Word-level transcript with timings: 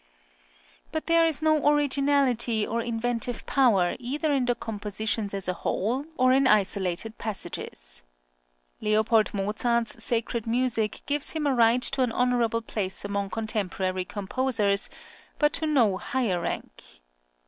But 0.91 1.05
there 1.05 1.27
is 1.27 1.43
no 1.43 1.69
originality 1.69 2.65
or 2.65 2.81
inventive 2.81 3.45
power 3.45 3.95
either 3.99 4.31
in 4.33 4.45
the 4.45 4.55
compositions 4.55 5.31
as 5.31 5.47
a 5.47 5.53
whole, 5.53 6.05
or 6.17 6.33
in 6.33 6.47
isolated 6.47 7.19
passages. 7.19 8.01
Leopold 8.79 9.31
Mozart's 9.31 10.03
sacred 10.03 10.47
music 10.47 11.03
gives 11.05 11.33
him 11.33 11.45
a 11.45 11.53
right 11.53 11.83
to 11.83 12.01
an 12.01 12.11
honourable 12.11 12.63
place 12.63 13.05
among 13.05 13.29
contemporary 13.29 14.03
composers, 14.05 14.89
but 15.37 15.53
to 15.53 15.67
no 15.67 15.97
higher 15.97 16.41
rank. 16.41 16.81